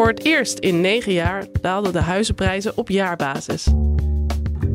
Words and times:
Voor 0.00 0.08
het 0.08 0.24
eerst 0.24 0.58
in 0.58 0.80
negen 0.80 1.12
jaar 1.12 1.44
daalden 1.60 1.92
de 1.92 2.00
huizenprijzen 2.00 2.76
op 2.76 2.88
jaarbasis. 2.88 3.66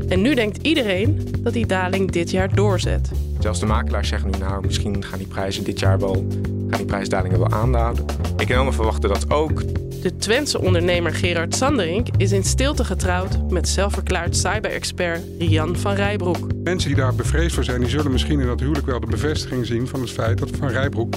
En 0.07 0.21
nu 0.21 0.35
denkt 0.35 0.67
iedereen 0.67 1.27
dat 1.39 1.53
die 1.53 1.65
daling 1.65 2.11
dit 2.11 2.31
jaar 2.31 2.55
doorzet. 2.55 3.11
Zelfs 3.39 3.59
de 3.59 3.65
makelaars 3.65 4.07
zeggen 4.07 4.31
nu, 4.31 4.37
nou, 4.37 4.65
misschien 4.65 5.03
gaan 5.03 5.17
die 5.17 5.27
prijzen 5.27 5.63
dit 5.63 5.79
jaar 5.79 5.99
wel, 5.99 6.27
gaan 6.69 6.77
die 6.77 6.85
prijsdalingen 6.85 7.39
wel 7.39 7.51
aanhouden. 7.51 8.05
Economen 8.37 8.73
verwachten 8.73 9.09
dat 9.09 9.31
ook. 9.31 9.63
De 10.01 10.15
Twentse 10.17 10.61
ondernemer 10.61 11.13
Gerard 11.13 11.55
Sanderink 11.55 12.07
is 12.17 12.31
in 12.31 12.43
stilte 12.43 12.83
getrouwd 12.83 13.51
met 13.51 13.67
zelfverklaard 13.67 14.35
cyber-expert 14.35 15.21
Rian 15.39 15.75
van 15.75 15.93
Rijbroek. 15.93 16.47
Mensen 16.63 16.89
die 16.89 16.97
daar 16.97 17.15
bevreesd 17.15 17.55
voor 17.55 17.63
zijn, 17.63 17.79
die 17.79 17.89
zullen 17.89 18.11
misschien 18.11 18.39
in 18.39 18.47
dat 18.47 18.59
huwelijk 18.59 18.85
wel 18.85 18.99
de 18.99 19.07
bevestiging 19.07 19.65
zien 19.65 19.87
van 19.87 20.01
het 20.01 20.11
feit 20.11 20.37
dat 20.37 20.49
Van 20.59 20.67
Rijbroek 20.67 21.13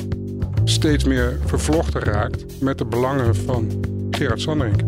steeds 0.65 1.05
meer 1.05 1.39
vervlochten 1.47 2.01
raakt 2.01 2.61
met 2.61 2.79
de 2.79 2.85
belangen 2.85 3.37
van 3.37 3.97
Gerard 4.19 4.41
Sanderink. 4.41 4.81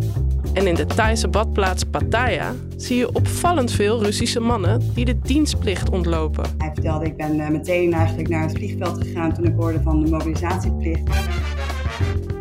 En 0.52 0.66
in 0.66 0.74
de 0.74 0.86
Thaise 0.86 1.28
badplaats 1.28 1.84
Pattaya 1.84 2.54
zie 2.76 2.96
je 2.96 3.12
opvallend 3.12 3.72
veel 3.72 4.02
Russische 4.02 4.40
mannen 4.40 4.92
die 4.94 5.04
de 5.04 5.18
dienstplicht 5.18 5.90
ontlopen. 5.90 6.44
Hij 6.58 6.70
vertelde, 6.74 7.04
ik 7.04 7.16
ben 7.16 7.40
eh, 7.40 7.48
meteen 7.48 7.92
eigenlijk 7.92 8.28
naar 8.28 8.42
het 8.42 8.52
vliegveld 8.52 9.02
gegaan 9.02 9.34
toen 9.34 9.44
ik 9.44 9.54
hoorde 9.56 9.80
van 9.82 10.04
de 10.04 10.10
mobilisatieplicht. 10.10 11.02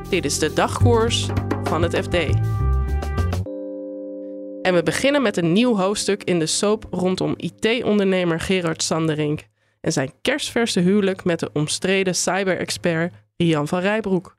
Dit 0.09 0.25
is 0.25 0.39
de 0.39 0.53
dagkoers 0.53 1.27
van 1.63 1.81
het 1.81 1.95
FD. 1.95 2.15
En 4.61 4.73
we 4.73 4.81
beginnen 4.83 5.21
met 5.21 5.37
een 5.37 5.53
nieuw 5.53 5.75
hoofdstuk 5.75 6.23
in 6.23 6.39
de 6.39 6.45
soap 6.45 6.87
rondom 6.91 7.33
IT-ondernemer 7.37 8.39
Gerard 8.39 8.83
Sanderink 8.83 9.47
en 9.81 9.91
zijn 9.91 10.11
kerstverse 10.21 10.79
huwelijk 10.79 11.23
met 11.23 11.39
de 11.39 11.49
omstreden 11.53 12.15
cyber-expert 12.15 13.13
Rian 13.37 13.67
van 13.67 13.79
Rijbroek. 13.79 14.37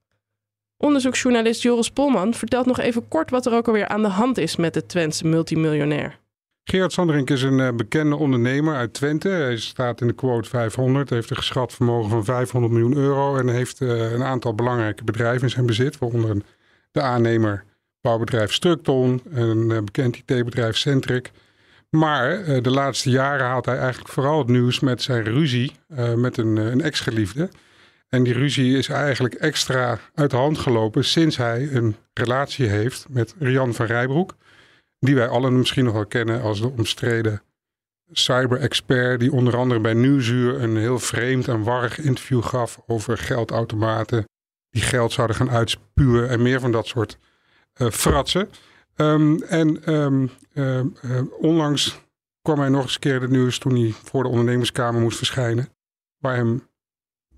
Onderzoeksjournalist 0.80 1.62
Joris 1.62 1.90
Polman 1.90 2.34
vertelt 2.34 2.66
nog 2.66 2.78
even 2.78 3.08
kort 3.08 3.30
wat 3.30 3.46
er 3.46 3.52
ook 3.52 3.66
alweer 3.66 3.88
aan 3.88 4.02
de 4.02 4.08
hand 4.08 4.38
is 4.38 4.56
met 4.56 4.74
de 4.74 4.86
Twentse 4.86 5.26
multimiljonair. 5.26 6.18
Gerard 6.64 6.92
Sanderink 6.92 7.30
is 7.30 7.42
een 7.42 7.60
eh, 7.60 7.72
bekende 7.72 8.16
ondernemer 8.16 8.74
uit 8.74 8.92
Twente. 8.92 9.28
Hij 9.28 9.56
staat 9.56 10.00
in 10.00 10.06
de 10.06 10.12
quote 10.12 10.48
500, 10.48 11.10
heeft 11.10 11.30
een 11.30 11.36
geschat 11.36 11.72
vermogen 11.72 12.10
van 12.10 12.24
500 12.24 12.72
miljoen 12.72 12.96
euro 12.96 13.36
en 13.36 13.48
heeft 13.48 13.80
eh, 13.80 14.12
een 14.12 14.22
aantal 14.22 14.54
belangrijke 14.54 15.04
bedrijven 15.04 15.42
in 15.42 15.50
zijn 15.50 15.66
bezit, 15.66 15.98
waaronder 15.98 16.36
de 16.92 17.00
aannemer 17.00 17.64
bouwbedrijf 18.00 18.52
Structon, 18.52 19.22
een 19.30 19.70
eh, 19.70 19.78
bekend 19.82 20.16
IT-bedrijf 20.16 20.76
Centric. 20.76 21.30
Maar 21.90 22.44
de 22.62 22.70
laatste 22.70 23.10
jaren 23.10 23.46
haalt 23.46 23.66
hij 23.66 23.78
eigenlijk 23.78 24.12
vooral 24.12 24.38
het 24.38 24.48
nieuws 24.48 24.80
met 24.80 25.02
zijn 25.02 25.24
ruzie 25.24 25.72
met 26.16 26.36
een, 26.36 26.56
een 26.56 26.80
ex-geliefde. 26.80 27.48
En 28.10 28.22
die 28.22 28.32
ruzie 28.32 28.78
is 28.78 28.88
eigenlijk 28.88 29.34
extra 29.34 29.98
uit 30.14 30.30
de 30.30 30.36
hand 30.36 30.58
gelopen 30.58 31.04
sinds 31.04 31.36
hij 31.36 31.68
een 31.72 31.96
relatie 32.14 32.66
heeft 32.66 33.06
met 33.08 33.34
Rian 33.38 33.74
van 33.74 33.86
Rijbroek. 33.86 34.36
Die 34.98 35.14
wij 35.14 35.28
allen 35.28 35.58
misschien 35.58 35.84
nog 35.84 35.94
wel 35.94 36.06
kennen 36.06 36.42
als 36.42 36.60
de 36.60 36.68
omstreden 36.68 37.42
cyber-expert. 38.10 39.20
Die 39.20 39.32
onder 39.32 39.56
andere 39.56 39.80
bij 39.80 39.94
Nieuwsuur 39.94 40.62
een 40.62 40.76
heel 40.76 40.98
vreemd 40.98 41.48
en 41.48 41.62
warrig 41.62 41.98
interview 41.98 42.42
gaf 42.42 42.80
over 42.86 43.18
geldautomaten. 43.18 44.24
Die 44.70 44.82
geld 44.82 45.12
zouden 45.12 45.36
gaan 45.36 45.50
uitspuwen 45.50 46.28
en 46.28 46.42
meer 46.42 46.60
van 46.60 46.72
dat 46.72 46.86
soort 46.86 47.18
uh, 47.76 47.90
fratsen. 47.90 48.48
Ehm, 48.94 49.42
en 49.42 49.84
ehm, 49.84 50.26
ehm, 50.54 51.24
onlangs 51.38 52.00
kwam 52.42 52.58
hij 52.58 52.68
nog 52.68 52.82
eens 52.82 52.94
een 52.94 53.00
keer 53.00 53.20
het 53.20 53.30
nieuws 53.30 53.58
toen 53.58 53.74
hij 53.74 53.94
voor 54.04 54.22
de 54.22 54.28
ondernemerskamer 54.28 55.00
moest 55.00 55.16
verschijnen. 55.16 55.68
Waar 56.18 56.36
hem 56.36 56.68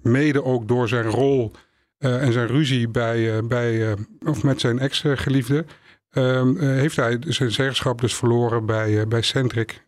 mede 0.03 0.45
ook 0.45 0.69
door 0.69 0.89
zijn 0.89 1.05
rol 1.05 1.53
uh, 1.99 2.23
en 2.23 2.33
zijn 2.33 2.47
ruzie 2.47 2.89
bij, 2.89 3.37
uh, 3.37 3.49
bij, 3.49 3.75
uh, 3.75 3.93
of 4.25 4.43
met 4.43 4.61
zijn 4.61 4.79
ex-geliefde, 4.79 5.65
ehm, 6.11 6.59
heeft 6.59 6.97
hij 6.97 7.19
zijn 7.21 7.51
zeggenschap 7.51 8.01
dus 8.01 8.15
verloren 8.15 8.67
bij, 8.67 9.09
bij 9.09 9.23
Centric. 9.23 9.87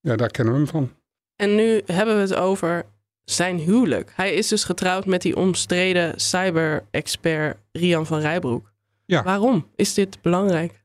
Ja, 0.00 0.16
daar 0.16 0.30
kennen 0.30 0.54
we 0.54 0.60
hem 0.60 0.68
van. 0.68 0.90
En 1.36 1.54
nu 1.54 1.82
hebben 1.86 2.14
we 2.14 2.20
het 2.20 2.34
over 2.34 2.84
zijn 3.24 3.58
huwelijk. 3.58 4.12
Hij 4.14 4.34
is 4.34 4.48
dus 4.48 4.64
getrouwd 4.64 5.06
met 5.06 5.22
die 5.22 5.36
omstreden 5.36 6.20
cyber-expert 6.20 7.56
Rian 7.72 8.06
van 8.06 8.20
Rijbroek. 8.20 8.72
Ja. 9.06 9.22
Waarom 9.22 9.66
is 9.76 9.94
dit 9.94 10.22
belangrijk? 10.22 10.82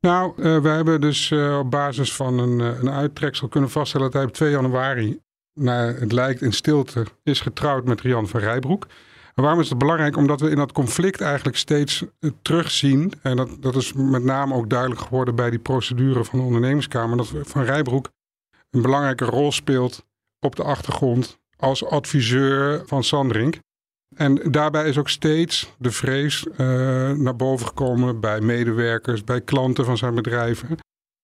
Nou, 0.00 0.32
we 0.36 0.68
hebben 0.68 1.00
dus 1.00 1.32
op 1.32 1.70
basis 1.70 2.12
van 2.14 2.38
een, 2.38 2.58
een 2.58 2.90
uittreksel 2.90 3.48
kunnen 3.48 3.70
vaststellen 3.70 4.06
dat 4.06 4.16
hij 4.16 4.24
op 4.24 4.32
2 4.32 4.50
januari 4.50 5.20
naar 5.56 5.94
het 5.94 6.12
lijkt 6.12 6.42
in 6.42 6.52
stilte, 6.52 7.06
is 7.22 7.40
getrouwd 7.40 7.84
met 7.84 8.00
Rian 8.00 8.28
van 8.28 8.40
Rijbroek. 8.40 8.86
Waarom 9.34 9.60
is 9.60 9.68
het 9.68 9.78
belangrijk? 9.78 10.16
Omdat 10.16 10.40
we 10.40 10.50
in 10.50 10.56
dat 10.56 10.72
conflict 10.72 11.20
eigenlijk 11.20 11.56
steeds 11.56 12.04
eh, 12.20 12.30
terugzien. 12.42 13.12
En 13.22 13.36
dat, 13.36 13.62
dat 13.62 13.76
is 13.76 13.92
met 13.92 14.22
name 14.22 14.54
ook 14.54 14.70
duidelijk 14.70 15.00
geworden 15.00 15.34
bij 15.34 15.50
die 15.50 15.58
procedure 15.58 16.24
van 16.24 16.38
de 16.38 16.44
ondernemerskamer. 16.44 17.16
Dat 17.16 17.32
Van 17.42 17.62
Rijbroek 17.62 18.10
een 18.70 18.82
belangrijke 18.82 19.24
rol 19.24 19.52
speelt 19.52 20.06
op 20.40 20.56
de 20.56 20.62
achtergrond 20.62 21.38
als 21.56 21.84
adviseur 21.84 22.82
van 22.86 23.04
Sandrink. 23.04 23.58
En 24.14 24.50
daarbij 24.50 24.88
is 24.88 24.98
ook 24.98 25.08
steeds 25.08 25.74
de 25.78 25.90
vrees 25.90 26.46
uh, 26.46 26.56
naar 27.12 27.36
boven 27.36 27.66
gekomen 27.66 28.20
bij 28.20 28.40
medewerkers, 28.40 29.24
bij 29.24 29.40
klanten 29.40 29.84
van 29.84 29.96
zijn 29.96 30.14
bedrijven. 30.14 30.78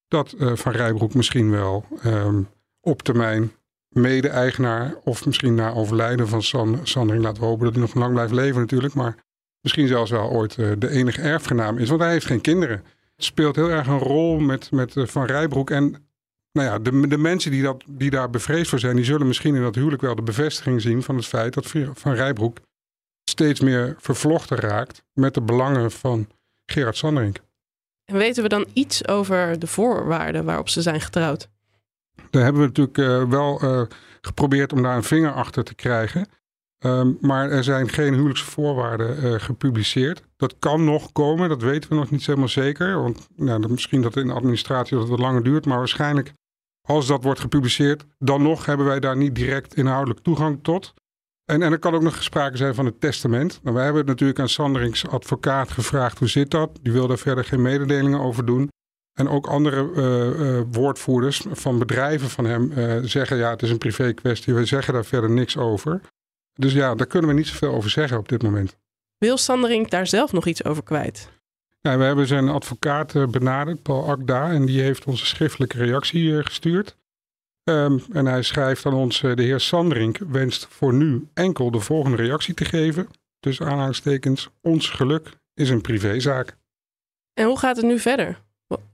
Dat 0.09 0.35
uh, 0.39 0.57
Van 0.57 0.73
Rijbroek 0.73 1.15
misschien 1.15 1.51
wel 1.51 1.87
um, 2.05 2.49
op 2.81 3.03
termijn 3.03 3.53
mede-eigenaar 3.93 4.95
of 5.05 5.27
misschien 5.27 5.55
na 5.55 5.73
overlijden 5.73 6.29
van 6.29 6.43
San, 6.43 6.81
Sandring, 6.83 7.23
laten 7.23 7.43
we 7.43 7.49
hopen 7.49 7.65
dat 7.65 7.73
hij 7.73 7.83
nog 7.83 7.95
lang 7.95 8.13
blijft 8.13 8.33
leven 8.33 8.61
natuurlijk, 8.61 8.95
maar 8.95 9.17
misschien 9.61 9.87
zelfs 9.87 10.11
wel 10.11 10.31
ooit 10.31 10.57
uh, 10.57 10.73
de 10.79 10.91
enige 10.91 11.21
erfgenaam 11.21 11.79
is, 11.79 11.89
want 11.89 12.01
hij 12.01 12.11
heeft 12.11 12.27
geen 12.27 12.41
kinderen. 12.41 12.77
Het 13.17 13.25
speelt 13.25 13.57
heel 13.57 13.71
erg 13.71 13.87
een 13.87 13.99
rol 13.99 14.39
met, 14.39 14.71
met 14.71 14.97
uh, 14.97 15.07
Van 15.07 15.25
Rijbroek 15.25 15.71
en 15.71 16.07
nou 16.53 16.69
ja, 16.69 16.79
de, 16.79 17.09
de 17.09 17.19
mensen 17.19 17.51
die, 17.51 17.63
dat, 17.63 17.85
die 17.87 18.11
daar 18.11 18.31
bevreesd 18.31 18.71
voor 18.71 18.79
zijn, 18.79 18.97
die 18.97 19.05
zullen 19.05 19.27
misschien 19.27 19.55
in 19.55 19.63
dat 19.63 19.75
huwelijk 19.75 20.03
wel 20.03 20.15
de 20.15 20.23
bevestiging 20.23 20.81
zien 20.81 21.03
van 21.03 21.17
het 21.17 21.27
feit 21.27 21.55
dat 21.55 21.73
Van 21.93 22.15
Rijbroek 22.15 22.59
steeds 23.25 23.61
meer 23.61 23.97
vervlochten 23.99 24.57
raakt 24.57 25.03
met 25.13 25.35
de 25.35 25.43
belangen 25.43 25.91
van 25.91 26.29
Gerard 26.67 26.97
Sanderink. 26.97 27.39
En 28.05 28.17
weten 28.17 28.43
we 28.43 28.49
dan 28.49 28.67
iets 28.73 29.09
over 29.09 29.59
de 29.59 29.67
voorwaarden 29.67 30.45
waarop 30.45 30.69
ze 30.69 30.83
zijn 30.83 31.01
getrouwd? 31.01 31.49
Daar 32.31 32.43
hebben 32.43 32.63
we 32.63 32.67
natuurlijk 32.69 32.99
uh, 32.99 33.31
wel 33.31 33.65
uh, 33.65 33.83
geprobeerd 34.21 34.73
om 34.73 34.83
daar 34.83 34.97
een 34.97 35.03
vinger 35.03 35.33
achter 35.33 35.65
te 35.65 35.75
krijgen. 35.75 36.27
Um, 36.85 37.19
maar 37.21 37.51
er 37.51 37.65
zijn 37.65 37.89
geen 37.89 38.15
huwelijksvoorwaarden 38.15 39.25
uh, 39.25 39.41
gepubliceerd. 39.41 40.23
Dat 40.37 40.59
kan 40.59 40.85
nog 40.85 41.13
komen, 41.13 41.49
dat 41.49 41.63
weten 41.63 41.91
we 41.91 41.97
nog 41.97 42.11
niet 42.11 42.27
helemaal 42.27 42.49
zeker. 42.49 43.03
Want 43.03 43.29
nou, 43.37 43.69
misschien 43.69 44.03
dat 44.03 44.17
in 44.17 44.27
de 44.27 44.33
administratie 44.33 44.99
dat 44.99 45.09
wat 45.09 45.19
langer 45.19 45.43
duurt. 45.43 45.67
Maar 45.67 45.79
waarschijnlijk 45.79 46.33
als 46.89 47.07
dat 47.07 47.23
wordt 47.23 47.41
gepubliceerd, 47.41 48.05
dan 48.19 48.43
nog 48.43 48.67
hebben 48.67 48.87
wij 48.87 49.01
daar 49.01 49.17
niet 49.17 49.35
direct 49.35 49.75
inhoudelijk 49.75 50.21
toegang 50.21 50.59
tot. 50.63 50.95
En, 51.45 51.63
en 51.63 51.73
er 51.73 51.79
kan 51.79 51.95
ook 51.95 52.03
nog 52.03 52.23
sprake 52.23 52.57
zijn 52.57 52.75
van 52.75 52.87
het 52.87 53.01
testament. 53.01 53.61
Nou, 53.63 53.75
wij 53.75 53.85
hebben 53.85 54.07
natuurlijk 54.07 54.39
aan 54.39 54.49
Sanderings 54.49 55.09
advocaat 55.09 55.71
gevraagd 55.71 56.19
hoe 56.19 56.29
zit 56.29 56.51
dat. 56.51 56.79
Die 56.83 56.93
wil 56.93 57.07
daar 57.07 57.19
verder 57.19 57.45
geen 57.45 57.63
mededelingen 57.63 58.21
over 58.21 58.47
doen. 58.47 58.69
En 59.13 59.29
ook 59.29 59.47
andere 59.47 59.91
uh, 59.95 60.41
uh, 60.41 60.63
woordvoerders 60.71 61.45
van 61.51 61.79
bedrijven 61.79 62.31
van 62.31 62.45
hem 62.45 62.73
uh, 62.73 62.99
zeggen: 63.03 63.37
ja, 63.37 63.51
het 63.51 63.63
is 63.63 63.71
een 63.71 63.79
privé 63.79 64.13
kwestie, 64.13 64.55
we 64.55 64.65
zeggen 64.65 64.95
daar 64.95 65.05
verder 65.05 65.31
niks 65.31 65.57
over. 65.57 66.01
Dus 66.55 66.73
ja, 66.73 66.95
daar 66.95 67.07
kunnen 67.07 67.31
we 67.31 67.37
niet 67.37 67.47
zoveel 67.47 67.73
over 67.75 67.91
zeggen 67.91 68.19
op 68.19 68.29
dit 68.29 68.43
moment. 68.43 68.77
Wil 69.19 69.37
Sandering 69.37 69.89
daar 69.89 70.07
zelf 70.07 70.33
nog 70.33 70.47
iets 70.47 70.65
over 70.65 70.83
kwijt? 70.83 71.29
Ja, 71.81 71.99
we 71.99 72.05
hebben 72.05 72.27
zijn 72.27 72.49
advocaat 72.49 73.31
benaderd, 73.31 73.83
Paul 73.83 74.11
Akda, 74.11 74.51
en 74.51 74.67
die 74.67 74.81
heeft 74.81 75.05
onze 75.05 75.27
schriftelijke 75.27 75.79
reactie 75.79 76.43
gestuurd. 76.43 76.97
Um, 77.65 78.03
en 78.13 78.27
hij 78.27 78.43
schrijft 78.43 78.87
aan 78.87 78.95
ons: 78.95 79.21
de 79.21 79.43
heer 79.43 79.61
Sanderink 79.61 80.19
wenst 80.19 80.67
voor 80.71 80.95
nu 80.95 81.29
enkel 81.35 81.71
de 81.71 81.81
volgende 81.81 82.17
reactie 82.17 82.55
te 82.55 82.65
geven. 82.65 83.09
Dus 83.41 83.61
aanhalingstekens: 83.61 84.49
ons 84.61 84.91
geluk 84.91 85.29
is 85.55 85.71
een 85.71 85.81
privézaak. 85.81 86.57
En 87.35 87.47
hoe 87.47 87.59
gaat 87.59 87.77
het 87.77 87.85
nu 87.85 87.99
verder? 87.99 88.41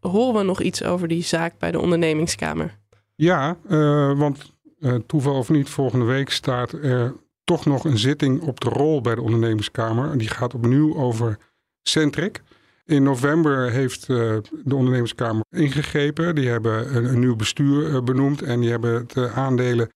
Horen 0.01 0.35
we 0.35 0.43
nog 0.43 0.61
iets 0.61 0.83
over 0.83 1.09
die 1.09 1.23
zaak 1.23 1.59
bij 1.59 1.71
de 1.71 1.81
ondernemingskamer? 1.81 2.79
Ja, 3.15 3.57
uh, 3.69 4.19
want 4.19 4.53
uh, 4.81 4.95
toeval 5.07 5.35
of 5.35 5.49
niet, 5.49 5.69
volgende 5.69 6.05
week 6.05 6.31
staat 6.31 6.73
er 6.73 7.15
toch 7.45 7.67
nog 7.67 7.85
een 7.85 7.99
zitting 7.99 8.41
op 8.41 8.61
de 8.61 8.69
rol 8.69 9.01
bij 9.01 9.15
de 9.15 9.23
ondernemerskamer. 9.23 10.11
En 10.11 10.19
die 10.19 10.29
gaat 10.29 10.55
opnieuw 10.55 10.97
over 10.97 11.39
Centric. 11.83 12.43
In 12.85 13.03
november 13.03 13.71
heeft 13.71 14.09
uh, 14.09 14.37
de 14.65 14.75
ondernemerskamer 14.75 15.45
ingegrepen. 15.51 16.35
Die 16.35 16.49
hebben 16.49 16.97
een, 16.97 17.19
nieuw 17.19 17.37
bestuur 17.37 18.05
benoemd 18.05 18.43
en 18.43 18.61
die 18.61 18.71
hebben 18.71 19.05
de 19.13 19.31
aandelen, 19.31 19.89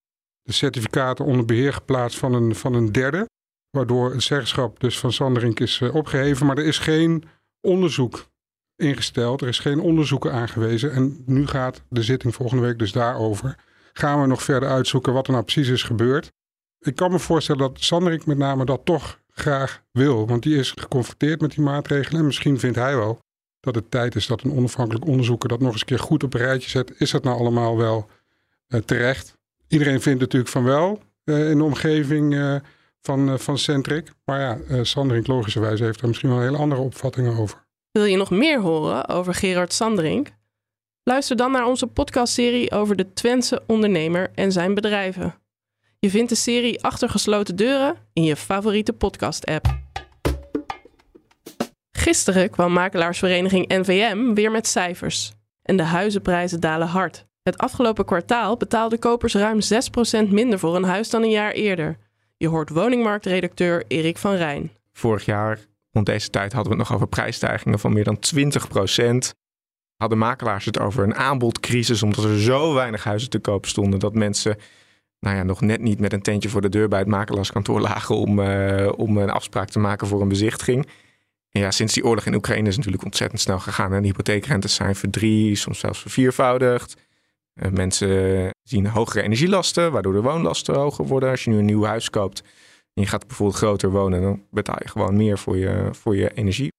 de 0.43 0.53
certificaten 0.53 1.25
onder 1.25 1.45
beheer 1.45 1.73
geplaatst 1.73 2.19
van 2.19 2.35
een, 2.35 2.55
van 2.55 2.75
een 2.75 2.93
derde. 2.93 3.29
Waardoor 3.71 4.13
het 4.13 4.23
zeggenschap 4.23 4.81
dus 4.81 4.99
van 4.99 5.13
Sanderink 5.13 5.61
is 5.61 5.83
opgeheven. 5.83 6.47
Maar 6.47 6.59
er 6.59 6.65
is 6.65 6.79
geen 6.79 7.25
onderzoek 7.61 8.27
ingesteld. 8.77 9.41
Er 9.41 9.49
is 9.49 9.59
geen 9.59 9.81
onderzoek 9.81 10.29
aangewezen. 10.29 10.93
En 10.93 11.23
nu 11.27 11.47
gaat 11.47 11.83
de 11.89 12.03
zitting 12.03 12.35
volgende 12.35 12.63
week 12.63 12.79
dus 12.79 12.93
daarover. 12.93 13.57
Gaan 13.93 14.21
we 14.21 14.27
nog 14.27 14.43
verder 14.43 14.69
uitzoeken 14.69 15.13
wat 15.13 15.27
er 15.27 15.33
nou 15.33 15.45
precies 15.45 15.69
is 15.69 15.83
gebeurd. 15.83 16.33
Ik 16.79 16.97
kan 16.97 17.11
me 17.11 17.19
voorstellen 17.19 17.61
dat 17.61 17.81
Sanderink 17.81 18.27
met 18.27 18.39
name 18.39 18.65
dat 18.65 18.85
toch 18.85 19.21
graag 19.29 19.83
wil. 19.93 20.27
Want 20.27 20.43
die 20.43 20.57
is 20.57 20.71
geconfronteerd 20.71 21.41
met 21.41 21.51
die 21.51 21.65
maatregelen. 21.65 22.21
En 22.21 22.27
misschien 22.27 22.59
vindt 22.59 22.77
hij 22.77 22.97
wel 22.97 23.19
dat 23.61 23.75
het 23.75 23.91
tijd 23.91 24.15
is 24.15 24.27
dat 24.27 24.43
een 24.43 24.53
onafhankelijk 24.53 25.07
onderzoeker 25.07 25.49
dat 25.49 25.61
nog 25.61 25.73
eens 25.73 25.81
een 25.81 25.87
keer 25.87 25.99
goed 25.99 26.23
op 26.23 26.35
een 26.35 26.41
rijtje 26.41 26.71
zet. 26.71 26.93
Is 26.99 27.11
dat 27.11 27.23
nou 27.23 27.39
allemaal 27.39 27.77
wel 27.77 28.09
uh, 28.69 28.81
terecht? 28.81 29.37
Iedereen 29.69 30.01
vindt 30.01 30.21
natuurlijk 30.21 30.51
van 30.51 30.65
wel 30.65 31.03
uh, 31.25 31.51
in 31.51 31.59
de 31.59 31.65
omgeving 31.65 32.35
uh, 32.35 32.57
van, 33.01 33.39
van 33.39 33.59
Centric. 33.59 34.13
Maar 34.25 34.41
ja, 34.41 34.85
Sanderink 34.85 35.27
logischerwijze 35.27 35.85
heeft 35.85 35.99
daar 36.01 36.09
misschien 36.09 36.31
wel 36.31 36.41
hele 36.41 36.57
andere 36.57 36.81
opvattingen 36.81 37.37
over. 37.37 37.62
Wil 37.93 38.05
je 38.05 38.17
nog 38.17 38.31
meer 38.31 38.61
horen 38.61 39.09
over 39.09 39.35
Gerard 39.35 39.73
Sanderink? 39.73 40.31
Luister 41.03 41.37
dan 41.37 41.53
naar 41.53 41.67
onze 41.67 41.87
podcastserie 41.87 42.71
over 42.71 42.97
de 42.97 43.13
Twentse 43.13 43.63
ondernemer 43.67 44.31
en 44.35 44.53
zijn 44.53 44.75
bedrijven. 44.75 45.35
Je 45.99 46.11
vindt 46.11 46.29
de 46.29 46.35
serie 46.35 46.83
Achter 46.85 47.09
gesloten 47.09 47.57
deuren 47.57 47.97
in 48.13 48.25
je 48.25 48.37
favoriete 48.37 48.93
podcast-app. 48.93 49.79
Gisteren 51.97 52.51
kwam 52.51 52.73
makelaarsvereniging 52.73 53.69
NVM 53.69 54.35
weer 54.35 54.51
met 54.51 54.67
cijfers. 54.67 55.33
En 55.63 55.77
de 55.77 55.83
huizenprijzen 55.83 56.61
dalen 56.61 56.89
hard. 56.89 57.27
Het 57.43 57.59
afgelopen 57.59 58.05
kwartaal 58.05 58.57
betaalden 58.57 58.99
kopers 58.99 59.35
ruim 59.35 59.59
6% 60.29 60.29
minder 60.29 60.59
voor 60.59 60.77
een 60.77 60.85
huis 60.85 61.11
dan 61.11 61.23
een 61.23 61.31
jaar 61.31 61.53
eerder. 61.53 61.99
Je 62.37 62.49
hoort 62.49 62.71
woningmarktredacteur 62.71 63.85
Erik 63.89 64.19
van 64.19 64.35
Rijn. 64.35 64.71
Vorig 64.93 65.25
jaar 65.25 65.59
rond 65.93 66.07
deze 66.07 66.31
tijd 66.31 66.53
hadden 66.53 66.73
we 66.73 66.79
het 66.79 66.89
nog 66.89 66.97
over 66.97 67.09
prijsstijgingen 67.09 67.79
van 67.79 67.93
meer 67.93 68.05
dan 68.05 68.19
20%. 68.37 69.41
Hadden 69.97 70.19
makelaars 70.19 70.65
het 70.65 70.79
over 70.79 71.05
een 71.05 71.15
aanbodcrisis 71.15 72.03
omdat 72.03 72.25
er 72.25 72.41
zo 72.41 72.75
weinig 72.75 73.05
huizen 73.05 73.31
te 73.31 73.39
koop 73.39 73.67
stonden 73.67 73.99
dat 73.99 74.15
mensen 74.15 74.57
nou 75.19 75.37
ja, 75.37 75.43
nog 75.43 75.61
net 75.61 75.81
niet 75.81 76.01
met 76.01 76.13
een 76.13 76.23
tentje 76.23 76.49
voor 76.49 76.61
de 76.61 76.69
deur 76.69 76.89
bij 76.89 76.99
het 76.99 77.09
makelaarskantoor 77.09 77.81
lagen 77.81 78.17
om, 78.17 78.39
uh, 78.39 78.93
om 78.97 79.17
een 79.17 79.31
afspraak 79.31 79.69
te 79.69 79.79
maken 79.79 80.07
voor 80.07 80.21
een 80.21 80.29
bezichtiging. 80.29 80.87
En 81.51 81.61
ja, 81.61 81.71
sinds 81.71 81.95
die 81.95 82.05
oorlog 82.05 82.27
in 82.27 82.35
Oekraïne 82.35 82.69
is 82.69 82.77
natuurlijk 82.77 83.05
ontzettend 83.05 83.41
snel 83.41 83.59
gegaan. 83.59 83.93
En 83.93 84.03
de 84.03 84.09
hypotheekrentes 84.09 84.75
zijn 84.75 84.95
verdrie, 84.95 85.55
soms 85.55 85.79
zelfs 85.79 86.01
verviervoudigd. 86.01 86.97
Uh, 87.55 87.71
mensen 87.71 88.51
zien 88.63 88.87
hogere 88.87 89.23
energielasten, 89.23 89.93
waardoor 89.93 90.13
de 90.13 90.21
woonlasten 90.21 90.75
hoger 90.75 91.07
worden. 91.07 91.31
Als 91.31 91.45
je 91.45 91.51
nu 91.51 91.59
een 91.59 91.65
nieuw 91.65 91.85
huis 91.85 92.11
koopt 92.11 92.43
en 92.95 93.03
je 93.03 93.09
gaat 93.09 93.27
bijvoorbeeld 93.27 93.59
groter 93.59 93.91
wonen, 93.91 94.23
dan 94.23 94.43
betaal 94.51 94.79
je 94.79 94.89
gewoon 94.89 95.17
meer 95.17 95.39
voor 95.39 95.57
je, 95.57 95.89
voor 95.93 96.17
je 96.17 96.35
energie. 96.35 96.71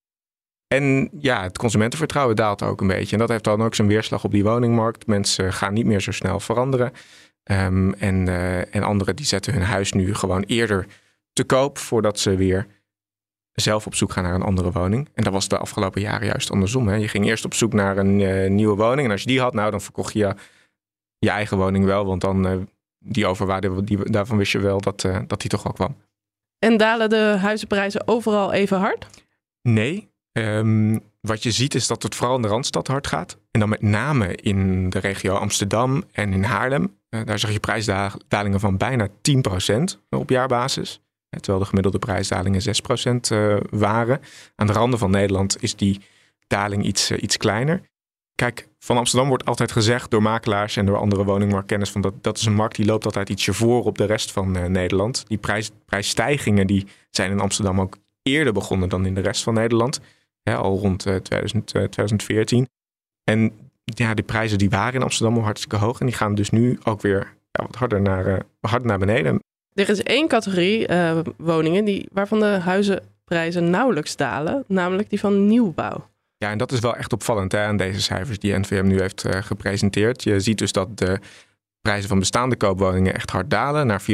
En 0.68 1.10
ja, 1.20 1.44
het 1.44 1.58
consumentenvertrouwen 1.58 2.36
daalt 2.36 2.64
ook 2.64 2.82
een 2.82 2.88
beetje. 2.88 3.12
En 3.12 3.20
dat 3.20 3.30
heeft 3.30 3.44
dan 3.44 3.64
ook 3.64 3.76
zijn 3.76 3.88
weerslag 3.88 4.24
op 4.24 4.32
die 4.32 4.44
woningmarkt. 4.44 5.08
Mensen 5.08 5.54
gaan 5.54 5.74
niet 5.74 5.86
meer 5.86 6.02
zo 6.02 6.12
snel 6.12 6.40
veranderen. 6.40 6.92
Um, 7.52 7.94
en, 7.94 8.28
uh, 8.28 8.76
en 8.76 8.84
anderen 8.84 9.16
die 9.16 9.26
zetten 9.26 9.54
hun 9.54 9.62
huis 9.62 9.92
nu 9.92 10.16
gewoon 10.16 10.44
eerder 10.44 10.88
te 11.34 11.44
koop 11.44 11.78
voordat 11.78 12.20
ze 12.20 12.36
weer 12.36 12.68
zelf 13.54 13.86
op 13.86 13.96
zoek 13.96 14.12
gaan 14.12 14.24
naar 14.24 14.34
een 14.34 14.42
andere 14.42 14.72
woning. 14.72 15.10
En 15.14 15.24
dat 15.24 15.34
was 15.34 15.48
de 15.48 15.58
afgelopen 15.58 16.02
jaren 16.02 16.28
juist 16.28 16.52
andersom. 16.52 16.94
Je 16.94 17.08
ging 17.08 17.26
eerst 17.26 17.46
op 17.46 17.54
zoek 17.54 17.74
naar 17.74 17.98
een 17.98 18.20
uh, 18.20 18.50
nieuwe 18.50 18.76
woning. 18.76 19.06
En 19.06 19.12
als 19.12 19.22
je 19.22 19.28
die 19.28 19.42
had, 19.42 19.54
nou, 19.54 19.72
dan 19.72 19.82
verkocht 19.82 20.14
je 20.14 20.36
je 21.18 21.30
eigen 21.30 21.58
woning 21.58 21.86
wel. 21.86 22.06
Want 22.06 22.22
dan 22.22 22.48
uh, 22.48 22.58
die 23.04 23.26
overwaarde, 23.26 23.84
die, 23.84 24.10
daarvan 24.10 24.38
wist 24.38 24.52
je 24.52 24.60
wel 24.60 24.82
dat, 24.82 25.02
dat 25.28 25.42
die 25.42 25.50
toch 25.50 25.64
wel 25.64 25.74
kwam. 25.74 25.96
En 26.60 26.78
dalen 26.78 27.10
de 27.10 27.36
huizenprijzen 27.40 28.08
overal 28.08 28.54
even 28.54 28.80
hard? 28.80 29.08
Nee. 29.62 30.12
Um, 30.32 31.02
wat 31.22 31.44
je 31.44 31.52
ziet 31.52 31.76
is 31.76 31.88
dat 31.88 32.04
het 32.04 32.16
vooral 32.16 32.36
in 32.36 32.42
de 32.42 32.48
Randstad 32.48 32.88
hard 32.88 33.08
gaat. 33.08 33.38
En 33.52 33.60
dan 33.60 33.70
met 33.70 33.82
name 33.82 34.36
in 34.36 34.90
de 34.90 35.00
regio 35.00 35.36
Amsterdam 35.36 36.04
en 36.12 36.34
in 36.34 36.44
Haarlem. 36.44 36.98
Uh, 37.10 37.22
daar 37.26 37.40
zag 37.40 37.52
je 37.52 37.60
prijsdalingen 37.60 38.60
van 38.60 38.78
bijna 38.78 39.08
10% 39.08 39.12
op 40.10 40.30
jaarbasis. 40.30 41.02
Terwijl 41.30 41.60
de 41.60 41.66
gemiddelde 41.66 42.00
prijsdalingen 42.00 42.62
6% 42.62 43.32
uh, 43.32 43.58
waren. 43.70 44.22
Aan 44.56 44.68
de 44.68 44.74
randen 44.74 45.00
van 45.00 45.12
Nederland 45.12 45.64
is 45.64 45.76
die 45.76 46.02
daling 46.48 46.84
iets, 46.86 47.12
uh, 47.12 47.22
iets 47.22 47.38
kleiner. 47.38 47.82
Kijk, 48.36 48.68
van 48.80 48.98
Amsterdam 48.98 49.28
wordt 49.28 49.46
altijd 49.46 49.72
gezegd 49.72 50.12
door 50.12 50.22
makelaars 50.22 50.78
en 50.78 50.86
door 50.86 50.98
andere 50.98 51.24
woningmarktkennis 51.24 51.92
van 51.92 52.02
dat, 52.02 52.14
dat 52.22 52.38
is 52.38 52.46
een 52.46 52.54
markt 52.54 52.76
die 52.76 52.86
loopt 52.86 53.06
altijd 53.06 53.30
ietsje 53.30 53.54
voor 53.54 53.84
op 53.84 53.98
de 53.98 54.06
rest 54.06 54.32
van 54.32 54.72
Nederland. 54.72 55.24
Die 55.28 55.38
prijs, 55.38 55.72
prijsstijgingen 55.86 56.68
die 56.68 56.88
zijn 57.10 57.32
in 57.32 57.40
Amsterdam 57.40 57.82
ook 57.82 57.98
eerder 58.22 58.54
begonnen 58.54 58.90
dan 58.90 59.06
in 59.06 59.14
de 59.14 59.22
rest 59.22 59.44
van 59.44 59.54
Nederland. 59.54 60.00
Al 60.44 60.78
rond 60.78 61.00
2000, 61.00 61.68
2014. 61.68 62.68
En 63.24 63.52
ja, 63.84 64.14
die 64.14 64.26
prijzen 64.26 64.58
die 64.58 64.70
waren 64.70 64.94
in 64.94 65.04
Amsterdam 65.04 65.38
al 65.38 65.44
hartstikke 65.44 65.76
hoog. 65.76 66.00
En 66.00 66.06
die 66.06 66.16
gaan 66.16 66.36
dus 66.36 66.50
nu 66.50 66.80
ook 66.84 67.02
weer 67.02 67.34
ja, 67.52 67.66
wat 67.66 67.76
harder 67.76 68.02
naar, 68.02 68.46
naar 68.82 69.00
beneden. 69.00 69.40
Er 69.74 69.90
is 69.90 70.04
één 70.04 70.28
categorie 70.28 70.88
woningen 71.38 71.86
die, 71.86 72.08
waarvan 72.12 72.40
de 72.40 72.46
huizenprijzen 72.46 73.70
nauwelijks 73.70 74.16
dalen. 74.16 74.64
Namelijk 74.68 75.10
die 75.10 75.20
van 75.20 75.46
nieuwbouw. 75.46 76.12
Ja, 76.44 76.52
en 76.52 76.58
dat 76.58 76.72
is 76.72 76.80
wel 76.80 76.96
echt 76.96 77.14
opvallend 77.14 77.52
hè, 77.52 77.66
aan 77.66 77.78
deze 77.78 78.02
cijfers 78.02 78.40
die 78.40 78.60
NVM 78.60 78.88
nu 78.88 79.00
heeft 79.00 79.26
uh, 79.26 79.32
gepresenteerd. 79.42 80.24
Je 80.24 80.40
ziet 80.40 80.58
dus 80.58 80.72
dat 80.72 80.98
de 80.98 81.20
prijzen 81.82 82.10
van 82.10 82.20
bestaande 82.20 82.56
koopwoningen 82.56 83.14
echt 83.14 83.30
hard 83.30 83.50
dalen. 83.50 83.88
Naar 83.88 84.02
407.000 84.02 84.10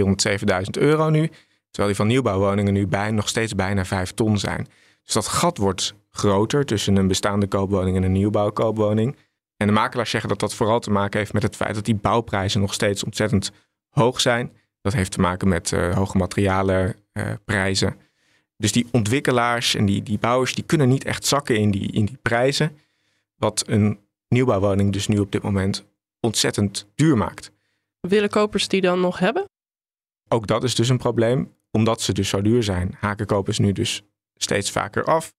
euro 0.72 1.10
nu. 1.10 1.28
Terwijl 1.70 1.88
die 1.88 1.96
van 1.96 2.08
nieuwbouwwoningen 2.08 2.74
nu 2.74 2.88
nog 3.12 3.28
steeds 3.28 3.56
bijna 3.56 3.86
5 3.86 4.12
ton 4.12 4.38
zijn. 4.38 4.68
Dus 5.04 5.14
dat 5.14 5.28
gat 5.28 5.58
wordt 5.58 5.94
groter 6.10 6.66
tussen 6.66 6.96
een 6.96 7.08
bestaande 7.08 7.48
koopwoning 7.48 7.98
en 7.98 8.04
een 8.04 8.12
nieuwbouwkoopwoning. 8.12 9.16
En 9.58 9.68
de 9.68 9.74
makelaars 9.74 10.10
zeggen 10.10 10.30
dat 10.30 10.40
dat 10.40 10.54
vooral 10.54 10.80
te 10.80 10.92
maken 10.92 11.20
heeft 11.20 11.34
met 11.34 11.44
het 11.44 11.56
feit 11.56 11.75
dat 11.75 11.86
die 11.86 11.96
bouwprijzen 11.96 12.62
nog 12.62 12.74
steeds 12.74 13.04
ontzettend 13.04 13.52
hoog 13.90 14.22
zijn. 14.22 14.52
Dat 14.82 14.94
heeft 14.94 15.12
te 15.12 15.20
maken 15.20 15.48
met 15.48 15.72
uh, 15.72 15.96
hoge 15.96 16.18
materialenprijzen. 16.18 17.96
Uh, 17.96 18.08
dus 18.60 18.72
die 18.72 18.88
ontwikkelaars 18.92 19.75
en 19.75 19.86
die, 19.86 20.04
die 20.04 20.18
bouwers 20.18 20.56
die 20.56 20.63
kunnen 20.63 20.89
niet 20.89 21.04
echt 21.04 21.25
zakken 21.25 21.56
in 21.56 21.72
die, 21.72 21.92
in 21.92 22.06
die 22.06 22.18
prijzen. 22.22 22.78
Wat 23.36 23.63
een 23.68 24.00
nieuwbouwwoning 24.28 24.94
dus 24.94 25.08
nu 25.08 25.20
op 25.20 25.32
dit 25.32 25.42
moment 25.42 25.86
ontzettend 26.20 26.88
duur 26.96 27.18
maakt. 27.18 27.51
Willen 28.00 28.30
kopers 28.30 28.68
die 28.68 28.82
dan 28.82 29.00
nog 29.00 29.20
hebben? 29.20 29.46
Ook 30.28 30.48
dat 30.48 30.63
is 30.63 30.75
dus 30.75 30.89
een 30.89 30.98
probleem. 30.98 31.54
Omdat 31.72 32.01
ze 32.01 32.13
dus 32.13 32.30
zo 32.30 32.42
duur 32.42 32.63
zijn, 32.63 32.96
haken 33.00 33.25
kopers 33.25 33.60
nu 33.60 33.72
dus 33.72 34.01
steeds 34.36 34.72
vaker 34.72 35.04
af. 35.04 35.34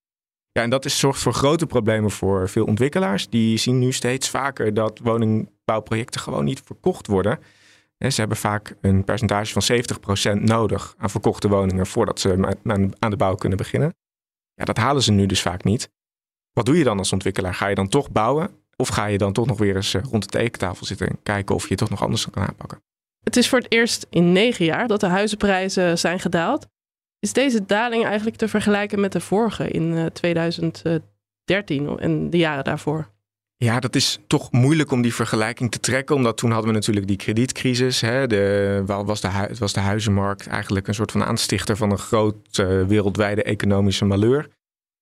Ja, 0.52 0.62
en 0.62 0.70
dat 0.70 0.84
is, 0.84 0.98
zorgt 0.98 1.20
voor 1.20 1.32
grote 1.32 1.66
problemen 1.66 2.10
voor 2.10 2.48
veel 2.48 2.64
ontwikkelaars. 2.64 3.28
Die 3.28 3.56
zien 3.56 3.78
nu 3.78 3.92
steeds 3.92 4.28
vaker 4.28 4.74
dat 4.74 4.98
woningbouwprojecten 4.98 6.20
gewoon 6.20 6.44
niet 6.44 6.62
verkocht 6.64 7.06
worden. 7.06 7.38
Ze 8.08 8.20
hebben 8.20 8.36
vaak 8.36 8.76
een 8.80 9.04
percentage 9.04 9.60
van 9.60 10.36
70% 10.38 10.42
nodig 10.42 10.94
aan 10.98 11.10
verkochte 11.10 11.48
woningen 11.48 11.86
voordat 11.86 12.20
ze 12.20 12.56
aan 12.98 13.10
de 13.10 13.16
bouw 13.16 13.34
kunnen 13.34 13.58
beginnen. 13.58 13.94
Ja, 14.54 14.64
dat 14.64 14.76
halen 14.76 15.02
ze 15.02 15.12
nu 15.12 15.26
dus 15.26 15.42
vaak 15.42 15.64
niet. 15.64 15.90
Wat 16.52 16.66
doe 16.66 16.78
je 16.78 16.84
dan 16.84 16.98
als 16.98 17.12
ontwikkelaar? 17.12 17.54
Ga 17.54 17.66
je 17.66 17.74
dan 17.74 17.88
toch 17.88 18.10
bouwen? 18.10 18.50
Of 18.76 18.88
ga 18.88 19.06
je 19.06 19.18
dan 19.18 19.32
toch 19.32 19.46
nog 19.46 19.58
weer 19.58 19.76
eens 19.76 19.94
eh, 19.94 20.02
rond 20.02 20.22
de 20.22 20.28
tekentafel 20.28 20.86
zitten 20.86 21.08
en 21.08 21.22
kijken 21.22 21.54
of 21.54 21.62
je 21.62 21.68
het 21.68 21.78
toch 21.78 21.90
nog 21.90 22.02
anders 22.02 22.30
kan 22.30 22.42
aanpakken? 22.42 22.82
Het 23.24 23.36
is 23.36 23.48
voor 23.48 23.58
het 23.58 23.72
eerst 23.72 24.06
in 24.10 24.32
negen 24.32 24.64
jaar 24.64 24.88
dat 24.88 25.00
de 25.00 25.06
huizenprijzen 25.06 25.98
zijn 25.98 26.20
gedaald. 26.20 26.66
Is 27.18 27.32
deze 27.32 27.66
daling 27.66 28.04
eigenlijk 28.04 28.36
te 28.36 28.48
vergelijken 28.48 29.00
met 29.00 29.12
de 29.12 29.20
vorige 29.20 29.68
in 29.68 30.10
2013 30.12 31.86
eh, 31.86 32.04
en 32.04 32.30
de 32.30 32.36
jaren 32.36 32.64
daarvoor? 32.64 33.08
Ja, 33.64 33.80
dat 33.80 33.94
is 33.94 34.18
toch 34.26 34.52
moeilijk 34.52 34.90
om 34.90 35.02
die 35.02 35.14
vergelijking 35.14 35.70
te 35.70 35.80
trekken. 35.80 36.16
Omdat 36.16 36.36
toen 36.36 36.50
hadden 36.50 36.68
we 36.68 36.74
natuurlijk 36.76 37.06
die 37.06 37.16
kredietcrisis. 37.16 38.00
Hè. 38.00 38.26
De, 38.26 38.82
was, 38.86 39.20
de, 39.20 39.48
was 39.58 39.72
de 39.72 39.80
huizenmarkt 39.80 40.46
eigenlijk 40.46 40.88
een 40.88 40.94
soort 40.94 41.12
van 41.12 41.24
aanstichter 41.24 41.76
van 41.76 41.90
een 41.90 41.98
groot 41.98 42.58
uh, 42.58 42.86
wereldwijde 42.86 43.42
economische 43.42 44.04
malheur. 44.04 44.48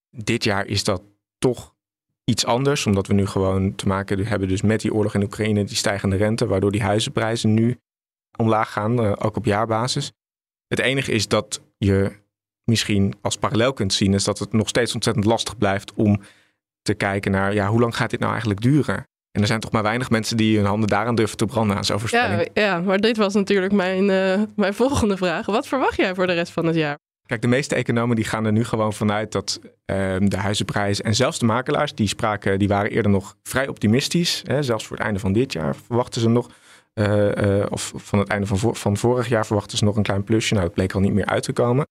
Dit 0.09 0.43
jaar 0.43 0.65
is 0.65 0.83
dat 0.83 1.01
toch 1.37 1.75
iets 2.23 2.45
anders. 2.45 2.85
Omdat 2.85 3.07
we 3.07 3.13
nu 3.13 3.25
gewoon 3.25 3.75
te 3.75 3.87
maken 3.87 4.25
hebben 4.25 4.47
dus 4.47 4.61
met 4.61 4.81
die 4.81 4.93
oorlog 4.93 5.15
in 5.15 5.23
Oekraïne, 5.23 5.63
die 5.63 5.75
stijgende 5.75 6.15
rente. 6.15 6.47
Waardoor 6.47 6.71
die 6.71 6.83
huizenprijzen 6.83 7.53
nu 7.53 7.79
omlaag 8.37 8.71
gaan, 8.71 9.03
uh, 9.03 9.13
ook 9.17 9.35
op 9.35 9.45
jaarbasis. 9.45 10.11
Het 10.67 10.79
enige 10.79 11.11
is 11.11 11.27
dat 11.27 11.61
je 11.77 12.11
misschien 12.63 13.13
als 13.21 13.37
parallel 13.37 13.73
kunt 13.73 13.93
zien, 13.93 14.13
is 14.13 14.23
dat 14.23 14.39
het 14.39 14.53
nog 14.53 14.67
steeds 14.67 14.93
ontzettend 14.93 15.25
lastig 15.25 15.57
blijft 15.57 15.93
om 15.93 16.21
te 16.89 17.05
kijken 17.05 17.31
naar 17.31 17.53
ja, 17.53 17.67
hoe 17.67 17.79
lang 17.79 17.95
gaat 17.95 18.09
dit 18.09 18.19
nou 18.19 18.31
eigenlijk 18.31 18.61
duren? 18.61 19.07
En 19.31 19.41
er 19.41 19.47
zijn 19.47 19.59
toch 19.59 19.71
maar 19.71 19.83
weinig 19.83 20.09
mensen 20.09 20.37
die 20.37 20.57
hun 20.57 20.65
handen 20.65 20.89
daaraan 20.89 21.15
durven 21.15 21.37
te 21.37 21.45
branden 21.45 21.77
aan 21.77 21.85
zo'n 21.85 21.99
voorspelling. 21.99 22.49
Ja, 22.53 22.63
ja, 22.63 22.81
maar 22.81 22.97
dit 22.97 23.17
was 23.17 23.33
natuurlijk 23.33 23.73
mijn, 23.73 24.09
uh, 24.09 24.45
mijn 24.55 24.73
volgende 24.73 25.17
vraag. 25.17 25.45
Wat 25.45 25.67
verwacht 25.67 25.95
jij 25.95 26.15
voor 26.15 26.27
de 26.27 26.33
rest 26.33 26.51
van 26.51 26.65
het 26.65 26.75
jaar? 26.75 26.97
Kijk, 27.25 27.41
de 27.41 27.47
meeste 27.47 27.75
economen 27.75 28.15
die 28.15 28.25
gaan 28.25 28.45
er 28.45 28.51
nu 28.51 28.63
gewoon 28.63 28.93
vanuit 28.93 29.31
dat 29.31 29.59
uh, 29.63 29.65
de 30.19 30.37
huizenprijzen 30.37 31.05
en 31.05 31.15
zelfs 31.15 31.39
de 31.39 31.45
makelaars, 31.45 31.95
die 31.95 32.07
spraken, 32.07 32.59
die 32.59 32.67
waren 32.67 32.91
eerder 32.91 33.11
nog 33.11 33.35
vrij 33.43 33.67
optimistisch. 33.67 34.41
Hè, 34.45 34.63
zelfs 34.63 34.87
voor 34.87 34.95
het 34.95 35.05
einde 35.05 35.19
van 35.19 35.33
dit 35.33 35.53
jaar 35.53 35.75
verwachten 35.75 36.21
ze 36.21 36.29
nog, 36.29 36.49
uh, 36.93 37.65
of 37.69 37.93
van 37.95 38.19
het 38.19 38.27
einde 38.27 38.47
van, 38.47 38.75
van 38.75 38.97
vorig 38.97 39.27
jaar 39.27 39.45
verwachten 39.45 39.77
ze 39.77 39.83
nog 39.83 39.95
een 39.95 40.03
klein 40.03 40.23
plusje. 40.23 40.53
Nou, 40.53 40.65
dat 40.65 40.75
bleek 40.75 40.93
al 40.93 41.01
niet 41.01 41.13
meer 41.13 41.25
uit 41.25 41.43
te 41.43 41.53
komen. 41.53 41.85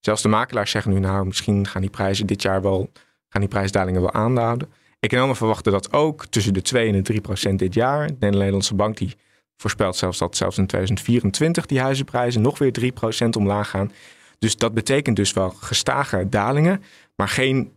Zelfs 0.00 0.22
de 0.22 0.28
makelaars 0.28 0.70
zeggen 0.70 0.92
nu, 0.92 0.98
nou, 0.98 1.26
misschien 1.26 1.66
gaan 1.66 1.80
die 1.80 1.90
prijzen 1.90 2.26
dit 2.26 2.42
jaar 2.42 2.62
wel, 2.62 2.90
gaan 3.32 3.40
die 3.40 3.50
prijsdalingen 3.50 4.00
wel 4.00 4.12
aanhouden. 4.12 4.72
Economen 5.00 5.36
verwachten 5.36 5.72
dat 5.72 5.92
ook 5.92 6.26
tussen 6.26 6.54
de 6.54 6.62
2 6.62 6.86
en 6.86 6.92
de 6.92 7.02
3 7.02 7.20
procent 7.20 7.58
dit 7.58 7.74
jaar. 7.74 8.06
De 8.06 8.26
Nederlandse 8.26 8.74
bank 8.74 8.96
die 8.96 9.16
voorspelt 9.56 9.96
zelfs 9.96 10.18
dat 10.18 10.36
zelfs 10.36 10.58
in 10.58 10.66
2024 10.66 11.66
die 11.66 11.80
huizenprijzen 11.80 12.42
nog 12.42 12.58
weer 12.58 12.72
3 12.72 12.92
procent 12.92 13.36
omlaag 13.36 13.70
gaan. 13.70 13.92
Dus 14.38 14.56
dat 14.56 14.74
betekent 14.74 15.16
dus 15.16 15.32
wel 15.32 15.50
gestage 15.50 16.28
dalingen, 16.28 16.82
maar 17.16 17.28
geen 17.28 17.72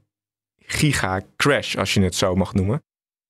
giga 0.59 1.21
crash, 1.35 1.75
als 1.75 1.93
je 1.93 2.01
het 2.01 2.15
zo 2.15 2.35
mag 2.35 2.53
noemen. 2.53 2.83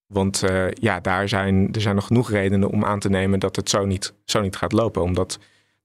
Want 0.05 0.43
uh, 0.49 0.71
ja, 0.71 0.99
daar 0.99 1.29
zijn, 1.29 1.73
er 1.73 1.81
zijn 1.81 1.95
nog 1.95 2.07
genoeg 2.07 2.31
redenen 2.31 2.69
om 2.69 2.85
aan 2.85 2.99
te 2.99 3.09
nemen 3.09 3.39
dat 3.39 3.55
het 3.55 3.69
zo 3.69 3.85
niet, 3.85 4.13
zo 4.25 4.41
niet 4.41 4.55
gaat 4.55 4.71
lopen. 4.71 5.01
Omdat 5.01 5.39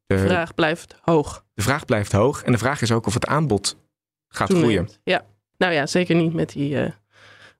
de 0.06 0.18
vraag 0.18 0.54
blijft 0.54 0.96
hoog. 1.00 1.44
De 1.54 1.62
vraag 1.62 1.84
blijft 1.84 2.12
hoog. 2.12 2.42
En 2.42 2.52
de 2.52 2.58
vraag 2.58 2.82
is 2.82 2.92
ook 2.92 3.06
of 3.06 3.14
het 3.14 3.26
aanbod 3.26 3.76
gaat 4.28 4.52
groeien. 4.52 4.88
Ja, 5.02 5.24
nou 5.60 5.72
ja, 5.72 5.86
zeker 5.86 6.14
niet 6.14 6.34
met 6.34 6.52
die 6.52 6.74
uh, 6.74 6.90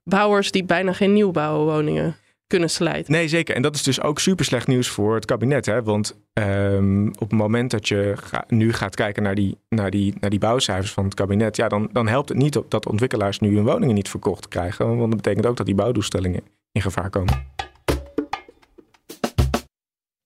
bouwers 0.03 0.51
die 0.51 0.63
bijna 0.63 0.93
geen 0.93 1.13
nieuwbouwwoningen 1.13 2.15
kunnen 2.47 2.69
slijten. 2.69 3.11
Nee, 3.11 3.27
zeker. 3.27 3.55
En 3.55 3.61
dat 3.61 3.75
is 3.75 3.83
dus 3.83 4.01
ook 4.01 4.19
super 4.19 4.45
slecht 4.45 4.67
nieuws 4.67 4.87
voor 4.87 5.15
het 5.15 5.25
kabinet. 5.25 5.65
Hè? 5.65 5.83
Want 5.83 6.17
um, 6.33 7.07
op 7.07 7.29
het 7.29 7.31
moment 7.31 7.71
dat 7.71 7.87
je 7.87 8.13
ga, 8.17 8.43
nu 8.47 8.73
gaat 8.73 8.95
kijken 8.95 9.23
naar 9.23 9.35
die, 9.35 9.57
naar, 9.69 9.91
die, 9.91 10.13
naar 10.19 10.29
die 10.29 10.39
bouwcijfers 10.39 10.91
van 10.91 11.03
het 11.03 11.13
kabinet, 11.13 11.55
ja, 11.55 11.67
dan, 11.67 11.89
dan 11.91 12.07
helpt 12.07 12.29
het 12.29 12.37
niet 12.37 12.57
op 12.57 12.71
dat 12.71 12.85
ontwikkelaars 12.85 13.39
nu 13.39 13.55
hun 13.55 13.65
woningen 13.65 13.95
niet 13.95 14.09
verkocht 14.09 14.47
krijgen. 14.47 14.87
Want 14.87 14.99
dat 14.99 15.21
betekent 15.21 15.45
ook 15.45 15.57
dat 15.57 15.65
die 15.65 15.75
bouwdoelstellingen 15.75 16.41
in 16.71 16.81
gevaar 16.81 17.09
komen. 17.09 17.49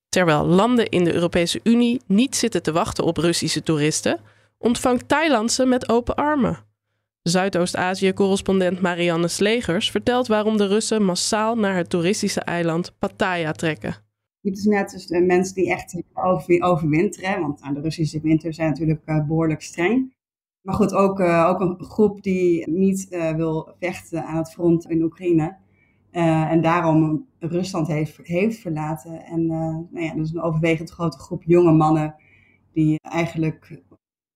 Terwijl 0.09 0.45
landen 0.45 0.89
in 0.89 1.03
de 1.03 1.13
Europese 1.13 1.59
Unie 1.63 2.01
niet 2.07 2.35
zitten 2.35 2.63
te 2.63 2.71
wachten 2.71 3.03
op 3.03 3.17
Russische 3.17 3.63
toeristen, 3.63 4.19
ontvangt 4.57 5.07
Thailand 5.07 5.51
ze 5.51 5.65
met 5.65 5.89
open 5.89 6.15
armen. 6.15 6.59
Zuidoost-Azië-correspondent 7.29 8.81
Marianne 8.81 9.27
Slegers 9.27 9.91
vertelt 9.91 10.27
waarom 10.27 10.57
de 10.57 10.67
Russen 10.67 11.03
massaal 11.03 11.55
naar 11.55 11.75
het 11.75 11.89
toeristische 11.89 12.39
eiland 12.41 12.95
Pattaya 12.99 13.51
trekken. 13.51 13.95
Hebt 14.41 14.55
dus 14.55 14.65
net 14.65 14.89
dus 14.89 15.07
de 15.07 15.21
mensen 15.21 15.55
die 15.55 15.71
echt 15.71 16.01
over, 16.13 16.61
overwinteren, 16.61 17.41
want 17.41 17.61
nou, 17.61 17.73
de 17.73 17.81
Russische 17.81 18.21
winter 18.21 18.53
zijn 18.53 18.69
natuurlijk 18.69 19.01
uh, 19.05 19.27
behoorlijk 19.27 19.61
streng. 19.61 20.13
Maar 20.61 20.75
goed, 20.75 20.93
ook, 20.93 21.19
uh, 21.19 21.47
ook 21.49 21.59
een 21.59 21.83
groep 21.83 22.23
die 22.23 22.69
niet 22.69 23.07
uh, 23.09 23.31
wil 23.31 23.75
vechten 23.79 24.25
aan 24.25 24.37
het 24.37 24.51
front 24.51 24.89
in 24.89 25.03
Oekraïne. 25.03 25.57
en 26.11 26.61
daarom 26.61 27.27
Rusland 27.39 27.87
heeft, 27.87 28.19
heeft 28.23 28.59
verlaten. 28.59 29.25
En 29.25 29.45
nou 29.45 30.01
ja, 30.01 30.13
dus 30.13 30.31
een 30.31 30.41
overwegend 30.41 30.89
grote 30.89 31.17
groep 31.17 31.43
jonge 31.43 31.73
mannen 31.73 32.15
die 32.73 32.99
eigenlijk 33.01 33.81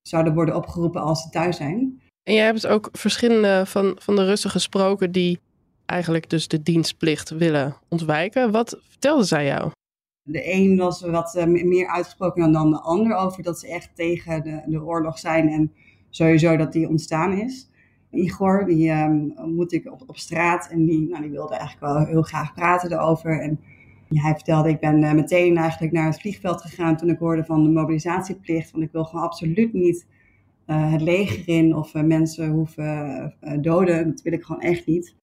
zouden 0.01 0.33
worden 0.33 0.55
opgeroepen 0.55 1.01
als 1.01 1.21
ze 1.21 1.29
thuis 1.29 1.57
zijn. 1.57 2.01
En 2.29 2.35
jij 2.35 2.45
hebt 2.45 2.67
ook 2.67 2.89
verschillende 2.91 3.63
van, 3.65 3.95
van 3.99 4.15
de 4.15 4.25
Russen 4.25 4.49
gesproken 4.49 5.11
die 5.11 5.39
eigenlijk 5.85 6.29
dus 6.29 6.47
de 6.47 6.61
dienstplicht 6.61 7.29
willen 7.29 7.75
ontwijken. 7.87 8.51
Wat 8.51 8.79
vertelden 8.89 9.25
zij 9.25 9.45
jou? 9.45 9.71
De 10.23 10.53
een 10.53 10.77
was 10.77 11.01
wat 11.01 11.35
uh, 11.35 11.45
meer 11.45 11.87
uitgesproken 11.87 12.51
dan 12.51 12.69
de 12.69 12.79
ander 12.79 13.15
over 13.15 13.43
dat 13.43 13.59
ze 13.59 13.67
echt 13.67 13.89
tegen 13.95 14.43
de, 14.43 14.61
de 14.65 14.83
oorlog 14.83 15.19
zijn 15.19 15.49
en 15.49 15.71
sowieso 16.09 16.57
dat 16.57 16.71
die 16.71 16.89
ontstaan 16.89 17.33
is. 17.33 17.69
Igor, 18.11 18.65
die 18.65 18.91
um, 18.91 19.33
ik 19.67 19.91
op, 19.91 20.03
op 20.07 20.17
straat 20.17 20.67
en 20.71 20.85
die, 20.85 21.07
nou, 21.07 21.21
die 21.21 21.31
wilde 21.31 21.55
eigenlijk 21.55 21.93
wel 21.93 22.05
heel 22.05 22.21
graag 22.21 22.53
praten 22.53 22.91
erover. 22.91 23.41
En 23.41 23.59
hij 24.09 24.33
vertelde, 24.33 24.69
ik 24.69 24.79
ben 24.79 25.03
uh, 25.03 25.13
meteen 25.13 25.57
eigenlijk 25.57 25.93
naar 25.93 26.05
het 26.05 26.21
vliegveld 26.21 26.61
gegaan 26.61 26.97
toen 26.97 27.09
ik 27.09 27.19
hoorde 27.19 27.43
van 27.43 27.63
de 27.63 27.69
mobilisatieplicht. 27.69 28.71
Want 28.71 28.83
ik 28.83 28.91
wil 28.91 29.03
gewoon 29.03 29.25
absoluut 29.25 29.73
niet 29.73 30.05
uh, 30.69 30.91
het 30.91 31.01
leger 31.01 31.47
in 31.47 31.75
of 31.75 31.93
uh, 31.93 32.03
mensen 32.03 32.49
hoeven 32.49 33.35
uh, 33.41 33.53
doden. 33.61 34.07
Dat 34.09 34.21
wil 34.21 34.33
ik 34.33 34.43
gewoon 34.43 34.61
echt 34.61 34.85
niet. 34.85 35.15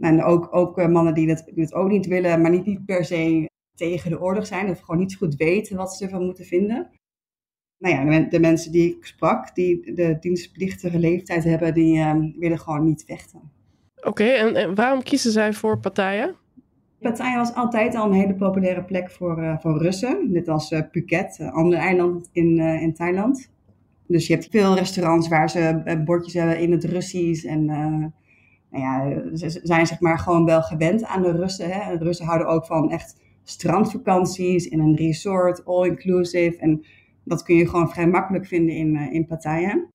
En 0.00 0.22
ook, 0.22 0.54
ook 0.54 0.88
mannen 0.88 1.14
die 1.14 1.26
dat, 1.26 1.42
die 1.46 1.64
dat 1.64 1.74
ook 1.74 1.88
niet 1.88 2.06
willen, 2.06 2.40
maar 2.40 2.50
niet, 2.50 2.66
niet 2.66 2.84
per 2.84 3.04
se 3.04 3.48
tegen 3.76 4.10
de 4.10 4.20
oorlog 4.20 4.46
zijn 4.46 4.70
of 4.70 4.80
gewoon 4.80 5.00
niet 5.00 5.12
zo 5.12 5.18
goed 5.18 5.36
weten 5.36 5.76
wat 5.76 5.94
ze 5.94 6.04
ervan 6.04 6.24
moeten 6.24 6.44
vinden. 6.44 6.90
Nou 7.78 7.94
ja, 7.94 8.20
de, 8.20 8.28
de 8.28 8.40
mensen 8.40 8.72
die 8.72 8.96
ik 8.96 9.04
sprak, 9.04 9.54
die 9.54 9.94
de 9.94 10.16
dienstplichtige 10.20 10.98
leeftijd 10.98 11.44
hebben, 11.44 11.74
die 11.74 11.98
ehm, 11.98 12.30
willen 12.38 12.58
gewoon 12.58 12.84
niet 12.84 13.04
vechten. 13.06 13.40
Oké, 13.96 14.08
okay, 14.08 14.36
en, 14.36 14.56
en, 14.56 14.74
waarom 14.74 15.02
kiezen 15.02 15.30
zij 15.32 15.52
voor 15.52 15.78
Pattaya? 15.78 16.34
Pattaya 17.00 17.36
was 17.36 17.54
altijd 17.54 17.94
al 17.94 18.06
een 18.06 18.12
hele 18.12 18.34
populaire 18.34 18.84
plek 18.84 19.10
voor, 19.10 19.58
voor 19.60 19.78
Russen, 19.78 20.32
net 20.32 20.48
als 20.48 20.68
Phuket, 20.90 21.38
een 21.38 21.50
ander 21.50 21.78
eiland 21.78 22.28
in, 22.32 22.58
in 22.58 22.94
Thailand. 22.94 23.52
Dus 24.06 24.26
je 24.26 24.34
hebt 24.34 24.48
veel 24.50 24.74
restaurants 24.74 25.28
waar 25.28 25.50
ze 25.50 26.02
bordjes 26.04 26.34
hebben 26.34 26.58
in 26.58 26.72
het 26.72 26.84
Russisch. 26.84 27.44
En 27.44 27.60
uh, 27.60 28.04
nou 28.70 28.82
ja, 28.82 29.36
ze 29.36 29.60
zijn 29.62 29.86
zeg 29.86 30.00
maar 30.00 30.18
gewoon 30.18 30.44
wel 30.44 30.62
gewend 30.62 31.04
aan 31.04 31.22
de 31.22 31.32
Russen. 31.32 31.70
Hè. 31.70 31.98
De 31.98 32.04
Russen 32.04 32.26
houden 32.26 32.48
ook 32.48 32.66
van 32.66 32.90
echt 32.90 33.22
strandvakanties 33.42 34.68
in 34.68 34.80
een 34.80 34.96
resort, 34.96 35.64
all-inclusive. 35.64 36.58
En 36.58 36.84
dat 37.24 37.42
kun 37.42 37.56
je 37.56 37.68
gewoon 37.68 37.90
vrij 37.90 38.08
makkelijk 38.08 38.46
vinden 38.46 38.74
in, 38.74 38.94
uh, 38.94 39.12
in 39.12 39.26
Pattaya. 39.26 39.88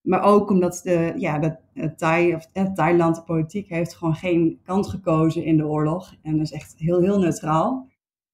Maar 0.00 0.22
ook 0.22 0.50
omdat 0.50 0.80
de, 0.84 1.12
ja, 1.16 1.38
de 1.38 1.56
Thai, 1.96 2.34
of, 2.34 2.48
eh, 2.52 2.72
Thailand, 2.72 3.16
de 3.16 3.22
politiek, 3.22 3.68
heeft 3.68 3.94
gewoon 3.94 4.14
geen 4.14 4.60
kant 4.62 4.86
gekozen 4.86 5.44
in 5.44 5.56
de 5.56 5.66
oorlog. 5.66 6.14
En 6.22 6.36
dat 6.36 6.46
is 6.46 6.52
echt 6.52 6.74
heel, 6.78 7.00
heel 7.00 7.18
neutraal. 7.18 7.88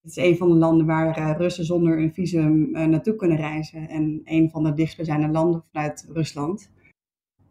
Het 0.06 0.16
is 0.16 0.24
een 0.24 0.36
van 0.36 0.48
de 0.48 0.54
landen 0.54 0.86
waar 0.86 1.18
uh, 1.18 1.34
Russen 1.36 1.64
zonder 1.64 1.98
een 1.98 2.14
visum 2.14 2.76
uh, 2.76 2.84
naartoe 2.84 3.16
kunnen 3.16 3.36
reizen. 3.36 3.88
En 3.88 4.20
een 4.24 4.50
van 4.50 4.64
de 4.64 4.72
dichtstbijzijnde 4.72 5.28
landen 5.28 5.64
vanuit 5.72 6.06
Rusland. 6.12 6.70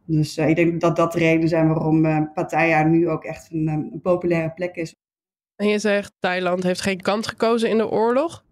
Dus 0.06 0.38
uh, 0.38 0.50
ik 0.50 0.56
denk 0.56 0.82
dat 0.82 0.96
dat 0.96 1.12
de 1.12 1.20
reden 1.20 1.50
zijn 1.50 1.68
waarom 1.68 2.30
Pattaya 2.34 2.84
nu 2.84 3.10
ook 3.10 3.24
echt 3.24 3.52
een, 3.52 3.68
een, 3.68 4.00
populaire 4.02 4.52
plek 4.52 4.76
is. 4.76 4.96
En 5.56 5.68
je 5.68 5.80
zegt 5.80 6.14
Thailand 6.20 6.64
heeft 6.64 6.82
geen 6.82 7.02
kant 7.02 7.28
gekozen 7.28 7.70
in 7.70 7.78
de 7.78 7.90
oorlog. 7.90 8.44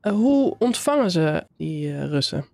hoe 0.00 0.54
ontvangen 0.58 1.10
ze 1.10 1.46
die 1.56 2.06
Russen? 2.06 2.44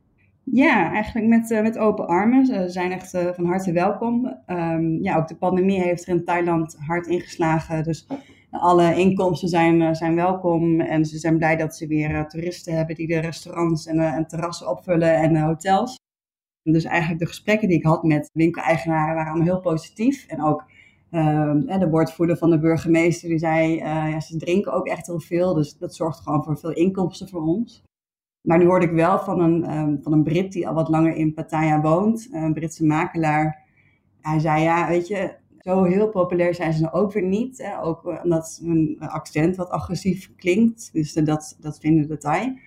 Ja, 0.42 0.92
eigenlijk 0.92 1.26
met, 1.26 1.62
met 1.62 1.78
open 1.78 2.06
armen. 2.06 2.46
Ze 2.46 2.64
zijn 2.68 2.92
echt 2.92 3.10
van 3.10 3.44
harte 3.44 3.72
welkom. 3.72 4.36
Um, 4.46 5.02
ja, 5.02 5.16
ook 5.16 5.28
de 5.28 5.36
pandemie 5.36 5.80
heeft 5.80 6.06
er 6.06 6.14
in 6.14 6.24
Thailand 6.24 6.76
hard 6.78 7.06
ingeslagen. 7.06 7.84
Dus 7.84 8.06
alle 8.60 8.94
inkomsten 8.94 9.48
zijn, 9.48 9.82
eh, 9.82 9.92
zijn 9.92 10.14
welkom 10.14 10.80
en 10.80 11.04
ze 11.04 11.18
zijn 11.18 11.36
blij 11.36 11.56
dat 11.56 11.76
ze 11.76 11.86
weer 11.86 12.10
uh, 12.10 12.24
toeristen 12.24 12.76
hebben 12.76 12.94
die 12.94 13.06
de 13.06 13.18
restaurants 13.18 13.86
en, 13.86 13.98
en 13.98 14.26
terrassen 14.26 14.70
opvullen 14.70 15.14
en 15.14 15.36
hotels. 15.36 15.96
Dus 16.62 16.84
eigenlijk 16.84 17.20
de 17.20 17.26
gesprekken 17.26 17.68
die 17.68 17.78
ik 17.78 17.84
had 17.84 18.02
met 18.02 18.30
winkeleigenaren 18.32 19.14
waren 19.14 19.32
allemaal 19.32 19.52
heel 19.52 19.60
positief. 19.60 20.26
En 20.26 20.42
ook 20.42 20.64
ehm, 21.10 21.78
de 21.78 21.88
woordvoerder 21.90 22.36
van 22.36 22.50
de 22.50 22.58
burgemeester 22.58 23.28
die 23.28 23.38
zei, 23.38 23.74
ja, 23.76 24.20
ze 24.20 24.36
drinken 24.36 24.72
ook 24.72 24.86
echt 24.86 25.06
heel 25.06 25.20
veel, 25.20 25.54
dus 25.54 25.78
dat 25.78 25.94
zorgt 25.94 26.20
gewoon 26.20 26.44
voor 26.44 26.58
veel 26.58 26.72
inkomsten 26.72 27.28
voor 27.28 27.42
ons. 27.42 27.84
Maar 28.46 28.58
nu 28.58 28.66
hoorde 28.66 28.86
ik 28.86 28.92
wel 28.92 29.18
van 29.18 29.40
een, 29.40 29.76
um, 29.76 30.02
van 30.02 30.12
een 30.12 30.22
Brit 30.22 30.52
die 30.52 30.68
al 30.68 30.74
wat 30.74 30.88
langer 30.88 31.14
in 31.14 31.34
Pattaya 31.34 31.80
woont, 31.80 32.28
een 32.32 32.52
Britse 32.52 32.84
makelaar. 32.84 33.62
Hij 34.20 34.38
zei, 34.38 34.62
ja, 34.62 34.88
weet 34.88 35.08
je, 35.08 35.34
zo 35.66 35.84
heel 35.84 36.08
populair 36.08 36.54
zijn 36.54 36.72
ze 36.72 36.92
ook 36.92 37.12
weer 37.12 37.22
niet. 37.22 37.58
Hè? 37.58 37.82
Ook 37.82 38.06
eh, 38.06 38.20
omdat 38.22 38.60
hun 38.64 38.96
accent 38.98 39.56
wat 39.56 39.70
agressief 39.70 40.30
klinkt. 40.36 40.92
Dus 40.92 41.12
dat, 41.12 41.56
dat 41.60 41.78
vinden 41.78 42.08
de 42.08 42.18
Thai. 42.18 42.60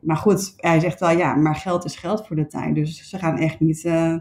Maar 0.00 0.16
goed, 0.16 0.54
hij 0.56 0.80
zegt 0.80 1.00
wel 1.00 1.10
ja, 1.10 1.34
maar 1.34 1.54
geld 1.54 1.84
is 1.84 1.96
geld 1.96 2.26
voor 2.26 2.36
de 2.36 2.46
Thai. 2.46 2.72
Dus 2.72 3.08
ze 3.08 3.18
gaan 3.18 3.38
echt 3.38 3.60
niet 3.60 3.84
uh, 3.84 4.16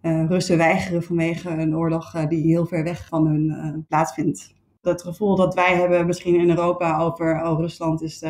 Russen 0.00 0.56
weigeren 0.56 1.02
vanwege 1.02 1.50
een 1.50 1.76
oorlog 1.76 2.26
die 2.28 2.46
heel 2.46 2.66
ver 2.66 2.84
weg 2.84 3.06
van 3.08 3.26
hun 3.26 3.84
plaatsvindt. 3.88 4.54
Dat 4.80 5.02
gevoel 5.02 5.36
dat 5.36 5.54
wij 5.54 5.74
hebben 5.74 6.06
misschien 6.06 6.34
in 6.34 6.50
Europa 6.50 6.98
over 6.98 7.42
oh, 7.44 7.58
Rusland 7.58 8.02
is 8.02 8.22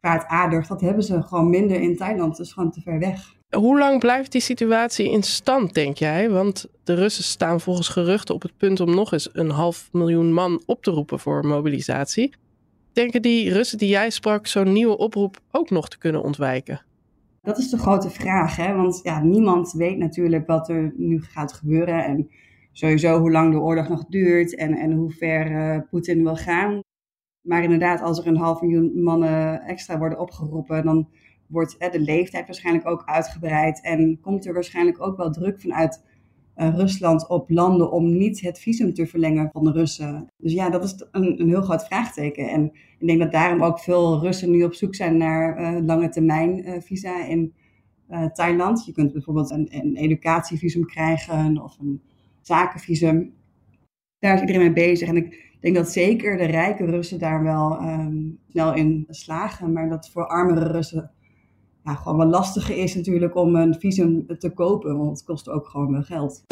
kwaadaardig, 0.00 0.66
dat 0.66 0.80
hebben 0.80 1.02
ze 1.02 1.22
gewoon 1.22 1.50
minder 1.50 1.80
in 1.80 1.96
Thailand. 1.96 2.36
Dat 2.36 2.46
is 2.46 2.52
gewoon 2.52 2.70
te 2.70 2.80
ver 2.80 2.98
weg. 2.98 3.34
Hoe 3.56 3.78
lang 3.78 3.98
blijft 3.98 4.32
die 4.32 4.40
situatie 4.40 5.10
in 5.10 5.22
stand, 5.22 5.74
denk 5.74 5.96
jij? 5.96 6.30
Want 6.30 6.66
de 6.84 6.94
Russen 6.94 7.24
staan 7.24 7.60
volgens 7.60 7.88
geruchten 7.88 8.34
op 8.34 8.42
het 8.42 8.56
punt 8.56 8.80
om 8.80 8.94
nog 8.94 9.12
eens 9.12 9.28
een 9.32 9.50
half 9.50 9.88
miljoen 9.92 10.32
man 10.32 10.62
op 10.66 10.82
te 10.82 10.90
roepen 10.90 11.18
voor 11.18 11.46
mobilisatie. 11.46 12.34
Denken 12.92 13.22
die 13.22 13.52
Russen 13.52 13.78
die 13.78 13.88
jij 13.88 14.10
sprak 14.10 14.46
zo'n 14.46 14.72
nieuwe 14.72 14.98
oproep 14.98 15.38
ook 15.50 15.70
nog 15.70 15.88
te 15.88 15.98
kunnen 15.98 16.22
ontwijken? 16.22 16.82
Dat 17.42 17.58
is 17.58 17.70
de 17.70 17.78
grote 17.78 18.10
vraag, 18.10 18.56
hè? 18.56 18.74
want 18.74 19.00
ja, 19.02 19.22
niemand 19.22 19.72
weet 19.72 19.98
natuurlijk 19.98 20.46
wat 20.46 20.68
er 20.68 20.92
nu 20.96 21.22
gaat 21.22 21.52
gebeuren. 21.52 22.04
En 22.04 22.30
sowieso 22.72 23.18
hoe 23.18 23.30
lang 23.30 23.52
de 23.52 23.60
oorlog 23.60 23.88
nog 23.88 24.04
duurt 24.04 24.56
en, 24.56 24.74
en 24.74 24.92
hoe 24.92 25.10
ver 25.10 25.50
uh, 25.50 25.80
Poetin 25.90 26.22
wil 26.22 26.36
gaan. 26.36 26.80
Maar 27.40 27.62
inderdaad, 27.62 28.00
als 28.00 28.18
er 28.18 28.26
een 28.26 28.36
half 28.36 28.60
miljoen 28.60 29.02
mannen 29.02 29.62
extra 29.62 29.98
worden 29.98 30.18
opgeroepen, 30.18 30.84
dan 30.84 31.08
wordt 31.48 31.92
de 31.92 32.00
leeftijd 32.00 32.46
waarschijnlijk 32.46 32.86
ook 32.88 33.02
uitgebreid. 33.04 33.80
En 33.82 34.20
komt 34.20 34.46
er 34.46 34.54
waarschijnlijk 34.54 35.02
ook 35.02 35.16
wel 35.16 35.30
druk 35.30 35.60
vanuit 35.60 36.04
uh, 36.56 36.74
Rusland 36.74 37.28
op 37.28 37.50
landen 37.50 37.92
om 37.92 38.16
niet 38.16 38.40
het 38.40 38.58
visum 38.58 38.94
te 38.94 39.06
verlengen 39.06 39.48
van 39.52 39.64
de 39.64 39.72
Russen. 39.72 40.26
Dus 40.36 40.52
ja, 40.52 40.70
dat 40.70 40.84
is 40.84 41.06
een, 41.10 41.40
een 41.40 41.48
heel 41.48 41.62
groot 41.62 41.86
vraagteken. 41.86 42.48
En 42.48 42.64
ik 42.98 43.06
denk 43.06 43.18
dat 43.18 43.32
daarom 43.32 43.62
ook 43.62 43.80
veel 43.80 44.20
Russen 44.20 44.50
nu 44.50 44.64
op 44.64 44.74
zoek 44.74 44.94
zijn 44.94 45.16
naar 45.16 45.60
uh, 45.60 45.84
lange 45.86 46.08
termijn 46.08 46.68
uh, 46.68 46.80
visa 46.80 47.24
in 47.24 47.54
Thailand. 48.32 48.84
Je 48.84 48.92
kunt 48.92 49.12
bijvoorbeeld 49.12 49.50
een, 49.50 49.68
een 49.70 49.96
educatievisum 49.96 50.86
krijgen 50.86 51.62
of 51.62 51.78
een 51.78 52.02
zakenvisum. 52.40 53.34
Daar 54.18 54.34
is 54.34 54.40
iedereen 54.40 54.62
mee 54.62 54.72
bezig. 54.72 55.08
En 55.08 55.16
ik 55.16 55.56
denk 55.60 55.74
dat 55.74 55.92
zeker 55.92 56.36
de 56.36 56.44
rijke 56.44 56.84
Russen 56.84 57.18
daar 57.18 57.42
wel 57.42 57.82
um, 57.82 58.38
snel 58.48 58.74
in 58.74 59.04
slagen. 59.08 59.72
Maar 59.72 59.88
dat 59.88 60.10
voor 60.10 60.26
armere 60.26 60.72
Russen 60.72 61.10
ja, 61.86 61.94
gewoon 61.94 62.18
wel 62.18 62.26
lastiger 62.26 62.76
is 62.76 62.94
natuurlijk 62.94 63.36
om 63.36 63.56
een 63.56 63.74
visum 63.78 64.26
te 64.38 64.50
kopen. 64.50 64.98
Want 64.98 65.10
het 65.10 65.24
kost 65.24 65.48
ook 65.48 65.68
gewoon 65.68 66.04
geld. 66.04 66.44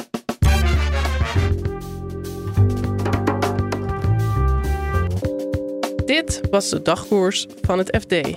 Dit 6.04 6.40
was 6.50 6.68
de 6.68 6.82
dagkoers 6.82 7.46
van 7.60 7.78
het 7.78 7.98
FD. 8.00 8.36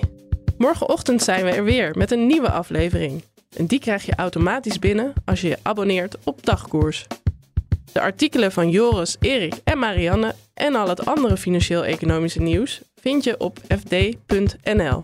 Morgenochtend 0.58 1.22
zijn 1.22 1.44
we 1.44 1.52
er 1.52 1.64
weer 1.64 1.98
met 1.98 2.12
een 2.12 2.28
nieuwe 2.28 2.52
aflevering. 2.52 3.24
En 3.58 3.66
die 3.66 3.80
krijg 3.80 4.06
je 4.06 4.16
automatisch 4.16 4.80
binnen 4.80 5.14
als 5.26 5.42
je 5.42 5.48
je 5.48 5.58
abonneert 5.62 6.18
op 6.24 6.46
Dagkoers. 6.46 7.08
De 7.92 8.02
artikelen 8.02 8.52
van 8.52 8.70
Joris, 8.70 9.18
Erik 9.20 9.54
en 9.64 9.80
Marianne 9.80 10.36
en 10.54 10.76
al 10.76 10.90
het 10.90 11.06
andere 11.06 11.38
financieel-economische 11.38 12.42
nieuws 12.42 12.82
vind 12.96 13.24
je 13.24 13.40
op 13.40 13.60
fd.nl. 13.68 15.04